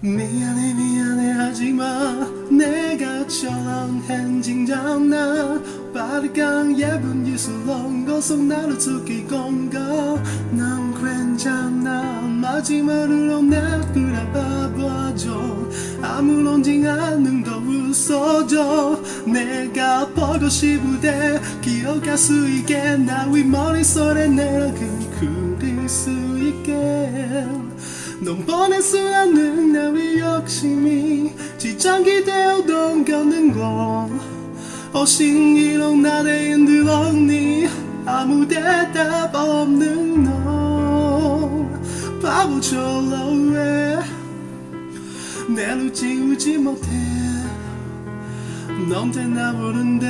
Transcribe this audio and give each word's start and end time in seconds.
미안해 0.00 0.74
미안해 0.74 1.30
하지마. 1.32 2.28
내가 2.50 3.26
처럼 3.26 4.02
행진장 4.08 5.08
난 5.08 5.64
빠르강 5.92 6.78
예쁜 6.78 7.26
예술로 7.26 7.90
고속 8.06 8.42
나를 8.44 8.78
죽이건 8.78 9.70
가 9.70 9.80
난 10.52 10.94
괜찮아. 10.94 12.20
마지막으로 12.22 13.42
내 13.42 13.60
끌어봐봐줘. 13.94 15.56
아무런지 16.02 16.86
않는 16.86 17.42
더 17.42 17.56
웃어줘. 17.58 19.02
내가 19.26 20.06
보고 20.08 20.48
싶을 20.48 21.00
때 21.00 21.40
기억할 21.62 22.16
수 22.18 22.48
있게. 22.48 22.96
나 22.98 23.26
위 23.30 23.42
머릿속에 23.44 24.28
내가 24.28 24.72
그 24.74 25.58
그릴 25.58 25.88
수 25.88 26.10
있게 26.38 27.44
넌 28.20 28.44
보낼 28.46 28.80
수 28.80 28.98
없는 28.98 29.72
나의 29.72 30.18
욕심이 30.18 31.32
지장이 31.58 32.24
되어도 32.24 33.04
겪는 33.04 33.52
거 33.52 34.08
어신이로 34.92 35.96
나를 35.96 36.52
흔들었니? 36.52 37.68
아무 38.06 38.46
대답 38.48 39.34
없는 39.34 40.24
너 40.24 41.68
바보처럼 42.22 43.52
왜? 43.52 43.98
내를 45.48 45.92
지우지 45.92 46.58
못해. 46.58 46.88
넌대나 48.88 49.52
부른데 49.52 50.06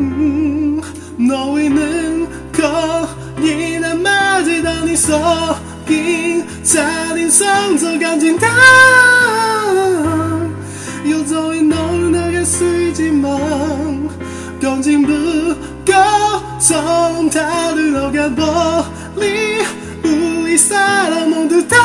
음, 0.00 0.80
너희는 1.16 2.28
거기나 2.52 3.94
섞인 4.98 6.27
살인 6.62 7.30
간진 7.98 8.38
다. 8.38 8.46
여전히 11.08 11.62
너는 11.62 12.12
나게 12.12 12.44
쓰이지만 12.44 14.08
건진부고 14.60 15.92
성 16.60 17.30
다르러 17.30 18.10
가버리 18.12 19.58
우리 20.04 20.58
사람 20.58 21.30
모두 21.30 21.66
다. 21.66 21.76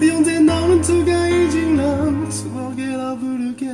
현재 0.00 0.40
너는 0.40 0.82
두가이지만 0.82 2.30
수고해라 2.30 3.16
부르게 3.16 3.66